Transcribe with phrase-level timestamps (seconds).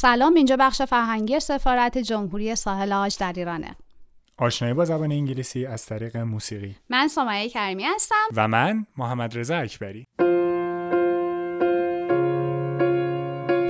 [0.00, 3.76] سلام اینجا بخش فرهنگی سفارت جمهوری ساحل آج در ایرانه.
[4.38, 6.76] آشنایی با زبان انگلیسی از طریق موسیقی.
[6.88, 8.26] من سمایه کریمی هستم.
[8.36, 10.06] و من محمد رضا اکبری.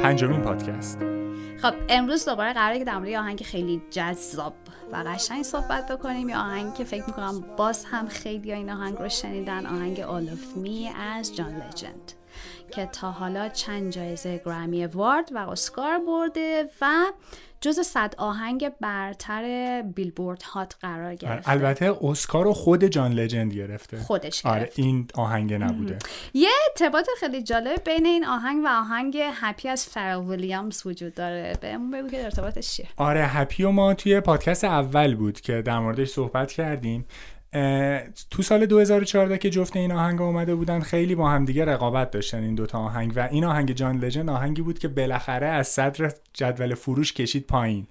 [0.03, 0.99] پنجمین پادکست.
[1.63, 4.55] خب امروز دوباره قراره که در مورد آهنگ خیلی جذاب
[4.93, 6.29] و قشنگ صحبت بکنیم.
[6.29, 9.67] یا آهنگی که فکر می‌کنم باز هم خیلی این آهنگ رو شنیدن.
[9.67, 12.20] آهنگ All of Me از جان لجند
[12.71, 16.87] که تا حالا چند جایزه گرامی وارد و اسکار برده و
[17.61, 21.51] جز صد آهنگ برتر بیلبورد هات قرار گرفته.
[21.51, 23.97] البته اسکار رو خود جان لجند گرفته.
[23.97, 24.79] خودش آره گرفت.
[24.79, 25.99] این آهنگ نبوده.
[26.35, 31.53] یه ارتباط خیلی جالب بین این آهنگ و آهنگ هپی از فرل ویلیامز وجود داره.
[31.61, 32.89] بهمون بگو که ارتباطش چیه.
[32.97, 37.07] آره هپی و ما توی پادکست اول بود که در موردش صحبت کردیم.
[38.31, 42.43] تو سال 2014 که جفت این آهنگ اومده بودن خیلی با هم دیگه رقابت داشتن
[42.43, 46.75] این دوتا آهنگ و این آهنگ جان لجند آهنگی بود که بالاخره از صدر جدول
[46.75, 47.87] فروش کشید پایین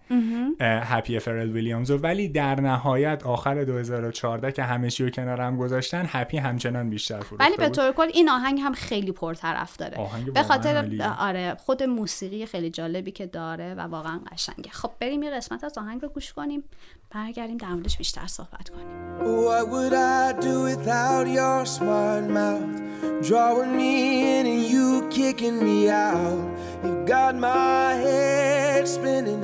[0.61, 1.91] هپی فرل ویلیامز.
[1.91, 7.19] ولی در نهایت آخر 2014 که همه چی رو کنار هم گذاشتن هپی همچنان بیشتر
[7.19, 7.69] فروخته ولی به.
[7.69, 11.01] طور کل این آهنگ هم خیلی پرطرف داره آهنگ به خاطر.
[11.19, 15.77] آره خود موسیقی خیلی جالبی که داره و واقعا قشنگه خب بریم یه قسمت از
[15.77, 16.63] آهنگ رو گوش کنیم
[17.11, 22.69] برگردیم در موردش بیشتر صحبت کنیم What would I do without your smart mouth?
[23.23, 26.39] Drawing me in and you kicking me out.
[26.83, 29.41] You've got my head spinning,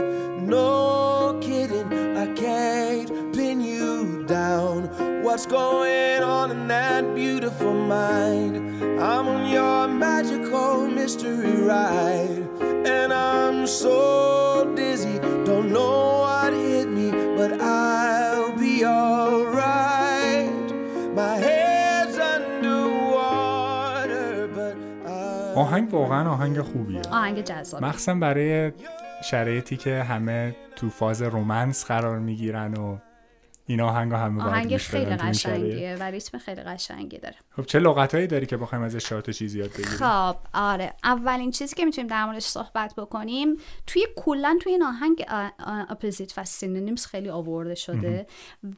[0.47, 1.91] no kidding.
[2.15, 5.23] I can't pin you down.
[5.23, 8.57] What's going on in that beautiful mind?
[9.01, 12.47] I'm on your magical mystery ride,
[12.85, 16.44] and I'm so dizzy, don't know what
[25.55, 27.01] آهنگ واقعا آهنگ خوبیه.
[27.11, 27.85] آهنگ جذاب.
[27.85, 28.71] مخصوصا برای
[29.23, 32.97] شرایطی که همه تو فاز رومنس قرار می‌گیرن و
[33.67, 35.05] این آهنگ همه آهنگ خیلی.
[35.05, 37.35] قشنگیه و ریتم خیلی قشنگی داره.
[37.55, 40.93] خب چه لغتهایی داری که بخوایم ازش چهار چیز یاد بگیریم؟ خب آره.
[41.03, 43.57] اولین چیزی که می‌تونیم در موردش صحبت بکنیم
[43.87, 45.25] توی کلا توی این آهنگ
[45.89, 48.27] opposite و synonyms خیلی آورده شده.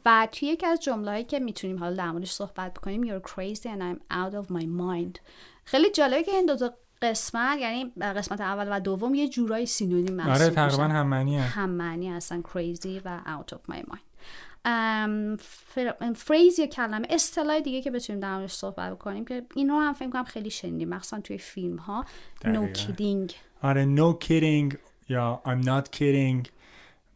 [0.06, 3.82] و توی یکی از جمله‌هایی که می‌تونیم حالا در موردش صحبت بکنیم you're crazy and
[3.82, 5.20] I'm out of my mind.
[5.66, 10.14] خیلی جالبه که این دو تا قسمت یعنی قسمت اول و دوم یه جورایی synonym
[10.14, 10.84] محسوب آره تقریبا.
[10.84, 14.07] هم معنیه هم معنی هستن crazy و out of my mind.
[16.16, 19.94] phrase یا کلمه اصطلاح دیگه که بتونیم در موردش صحبت بکنیم که این رو هم
[19.94, 22.06] فکر کنم خیلی شنیدیم مخصوصا توی فیلم ها
[22.42, 22.68] no دقیقاً.
[22.74, 23.34] kidding.
[23.62, 24.78] آره no kidding
[25.10, 26.50] یا I'm not kidding.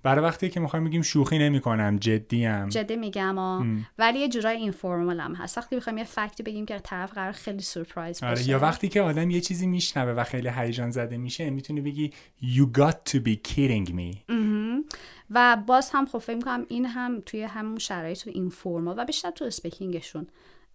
[0.04, 5.36] برای وقتی که می‌خوایم بگیم شوخی نمی کنم جدی میگم ولی یه جورای اینفورمال هم
[5.36, 5.58] هست.
[5.58, 8.50] وقتی بخوایم یه فکتی بگیم که طرف قرار خیلی سورپرایز آره بشه.
[8.50, 12.12] یا وقتی که آدم یه چیزی میشنوه و خیلی هیجان زده میشه می‌تونی بگی
[12.42, 14.32] you got to be kidding me.
[15.30, 19.32] و باز هم خب فکر می‌کنم این هم توی همون شرایط و اینفورمال و بیشتر
[19.32, 20.28] تو اسپیکینگشون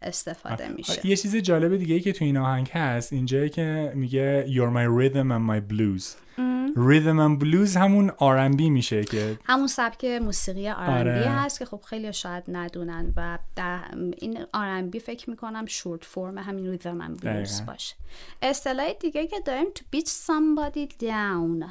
[0.02, 4.46] استفاده میشه یه چیز جالب دیگه ای که تو این آهنگ هست اینجایی که میگه
[4.46, 6.26] you're my rhythm and my blues
[6.76, 11.30] rhythm and blues همون R&B میشه که همون سبک موسیقی آرنبی آره.
[11.30, 13.80] هست که خب خیلی شاید ندونن و در
[14.18, 17.66] این آرنبی فکر می‌کنم شورت فرم همین ریتم and بلوز.
[17.66, 17.94] باشه
[18.42, 21.64] اصطلاح دیگه که داریم to beat somebody down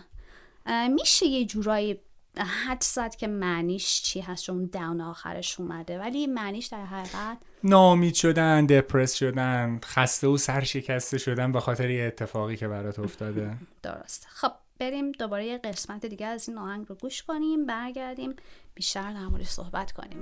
[0.90, 2.00] میشه یه جورایی
[2.44, 6.00] حد زد که معنیش چی هست؟ چون داون آخرش اومده.
[6.00, 12.03] ولی معنیش در حقیقت ناامید شدن دپرس شدن خسته و سرشکسته شدن به خاطر یه
[12.03, 13.57] اتفاقی که برات افتاده.
[13.84, 14.28] درسته.
[14.29, 18.35] خب بریم دوباره یه قسمت دیگه از این آهنگ رو گوش کنیم برگردیم
[18.75, 20.22] بیشتر در صحبت کنیم.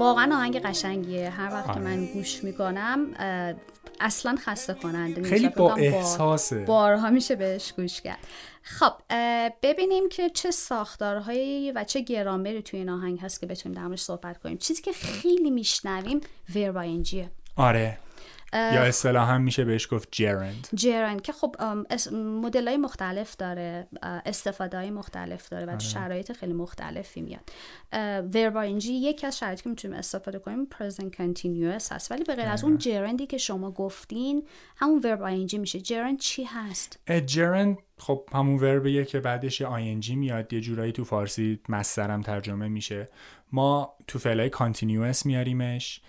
[0.00, 1.30] واقعا آهنگ قشنگیه.
[1.30, 3.06] هر وقت که من گوش می‌کنم
[4.00, 5.22] اصلا خسته کننده.
[5.22, 6.64] خیلی با کنم بار- احساسه.
[6.64, 8.18] بارها میشه بهش گوش کرد.
[8.62, 8.92] خب
[9.62, 14.38] ببینیم که چه ساختارهایی و چه گرامری توی این آهنگ هست که بتونیم در صحبت
[14.38, 14.56] کنیم.
[14.58, 16.20] چیزی که خیلی میشنویم
[16.54, 17.98] ورباینجیه آره.
[18.52, 21.56] یا اصطلاحا میشه بهش گفت جرند جرند که خب
[22.12, 25.78] مدل های مختلف داره استفاده های مختلف داره و آره.
[25.78, 27.50] شرایط خیلی مختلفی میاد.
[28.34, 32.12] ورب اینجی یکی از شرایطی که می‌تونیم استفاده کنیم پرزنت کنتینیوس هست.
[32.12, 35.80] ولی به غیر از اون جرندی که شما گفتین همون verb ing میشه.
[35.80, 41.04] gerund چی هست؟ gerund خب همون verb یه که بعدش ing میاد یه جورایی تو
[41.04, 43.08] فارسی مصدرم ترجمه میشه.
[43.52, 46.00] ما تو فعلای continuous میاریمش.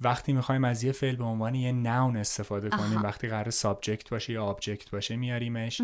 [0.00, 4.32] وقتی می‌خوایم از یه فعل به عنوان یه noun استفاده کنیم وقتی قرار subject باشه
[4.32, 5.82] یا object باشه میاریمش.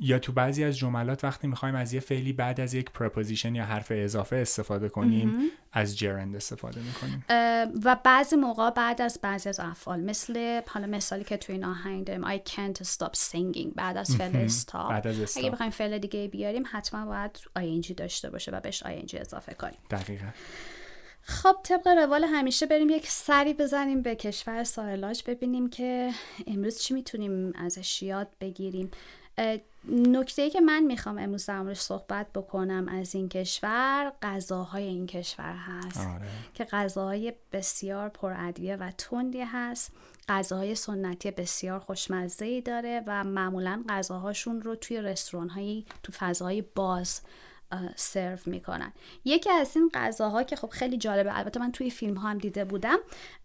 [0.00, 3.64] یا تو بعضی از جملات وقتی می‌خوایم از یه فعلی بعد از یک preposition یا
[3.64, 5.34] حرف اضافه استفاده کنیم
[5.72, 7.24] از gerund استفاده می‌کنیم.
[7.84, 12.04] و بعضی موقع بعد از بعضی از افعال مثل حالا مثالی که تو این آهنگ
[12.04, 13.74] داریم I can't stop singing.
[13.74, 18.30] بعد از فعل استاپ بعد از اگه بخوایم فعل دیگه بیاریم حتما باید ing داشته
[18.30, 19.78] باشه و بهش ing اضافه کنیم.
[19.90, 20.26] دقیقا.
[21.22, 26.10] خب طبق روال همیشه بریم یک سری بزنیم به کشور ساحلاج ببینیم که
[26.46, 28.90] امروز چی می‌تونیم ازش یاد بگیریم.
[29.88, 35.54] نکته ای که من می‌خوام امروز در صحبت بکنم از این کشور غذاهای این کشور
[35.54, 36.06] هست.
[36.06, 36.26] آره.
[36.54, 39.92] که غذاهای بسیار پرادویه و تندی هست.
[40.28, 46.62] غذاهای سنتی بسیار خوشمزه ای داره و معمولا غذاهاشون رو توی رستوران هایی تو فضاهای
[46.62, 47.20] باز
[47.96, 48.92] سرو می‌کنن.
[49.24, 52.64] یکی از این غذاها که خب خیلی جالبه البته من توی فیلم ها هم دیده
[52.64, 52.98] بودم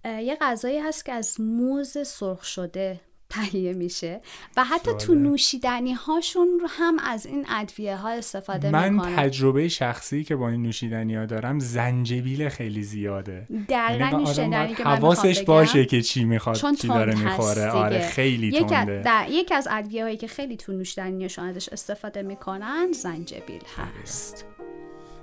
[0.06, 3.00] یه غذایی هست که از موز سرخ شده
[3.36, 4.22] تهیه میشه
[4.58, 9.10] و حتی تو نوشیدنی هاشون رو هم از این ادویه ها استفاده من می‌کنن.
[9.10, 13.48] من تجربه شخصی که با این نوشیدنی ها دارم زنجبیل خیلی زیاده.
[13.70, 17.70] دقیقا یعنی نوشیدنی که حواسش من باشه که چی می‌خواد چون چی داره می‌خوره.
[17.70, 19.02] آره خیلی یک تنده.
[19.02, 24.46] در یکی از ادویه هایی که خیلی تو نوشیدنیشون ازش استفاده می‌کنن زنجبیل هست.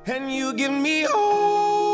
[0.06, 1.91] And you give me all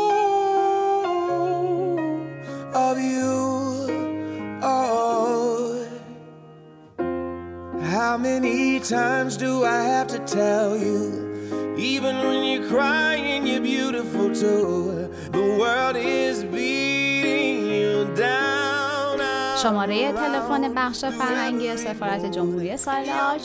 [8.79, 11.75] many times do I have to tell you?
[11.77, 15.09] Even when you're crying, you're beautiful too.
[15.31, 19.19] The world is beating you down.
[19.63, 23.41] شماره تلفن بخش فرهنگی سفارت جمهوری سالاج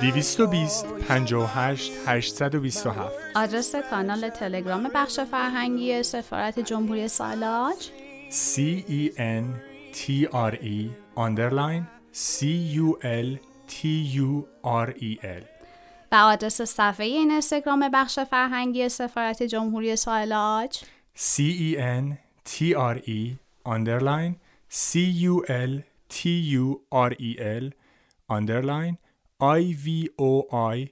[0.00, 7.90] 220 58 827 آدرس کانال تلگرام بخش فرهنگی سفارت جمهوری سالاج
[8.30, 9.44] C E N
[9.92, 13.78] T R E underline C U L T
[14.14, 15.44] U R E L
[16.12, 20.78] و آدرس صفحه این اینستاگرام بخش فرهنگی سفارت جمهوری سالاج
[21.16, 23.36] C E N T R E
[23.68, 24.34] underline
[24.68, 26.20] C U L T
[26.58, 27.70] U R E L
[28.32, 28.96] underline
[29.40, 30.32] I V O
[30.74, 30.88] I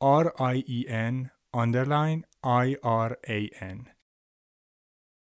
[0.00, 3.78] R I E N underline I R A N